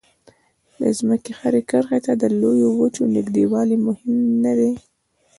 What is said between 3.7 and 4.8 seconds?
مهم نه دی.